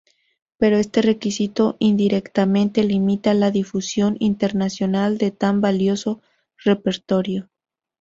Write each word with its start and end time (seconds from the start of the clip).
Pero 0.57 0.77
este 0.77 1.03
requisito 1.03 1.75
indirectamente 1.77 2.83
limita 2.83 3.35
la 3.35 3.51
difusión 3.51 4.15
internacional 4.17 5.19
de 5.19 5.29
tan 5.29 5.61
valioso 5.61 6.23
repertorio. 6.57 7.51